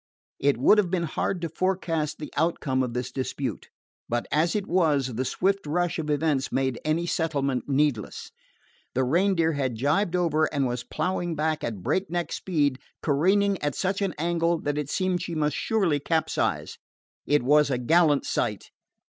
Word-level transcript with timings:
It 0.39 0.57
would 0.57 0.79
have 0.79 0.89
been 0.89 1.03
hard 1.03 1.41
to 1.41 1.49
forecast 1.49 2.17
the 2.17 2.33
outcome 2.35 2.81
of 2.81 2.95
this 2.95 3.11
dispute; 3.11 3.69
but, 4.09 4.25
as 4.31 4.55
it 4.55 4.65
was, 4.65 5.13
the 5.13 5.23
swift 5.23 5.67
rush 5.67 5.99
of 5.99 6.09
events 6.09 6.51
made 6.51 6.81
any 6.83 7.05
settlement 7.05 7.65
needless. 7.69 8.31
The 8.95 9.03
Reindeer 9.03 9.51
had 9.51 9.75
jibed 9.75 10.15
over 10.15 10.51
and 10.51 10.65
was 10.65 10.83
plowing 10.83 11.35
back 11.35 11.63
at 11.63 11.83
breakneck 11.83 12.31
speed, 12.31 12.79
careening 13.03 13.61
at 13.61 13.75
such 13.75 14.01
an 14.01 14.15
angle 14.17 14.57
that 14.61 14.79
it 14.79 14.89
seemed 14.89 15.21
she 15.21 15.35
must 15.35 15.55
surely 15.55 15.99
capsize. 15.99 16.79
It 17.27 17.43
was 17.43 17.69
a 17.69 17.77
gallant 17.77 18.25
sight. 18.25 18.71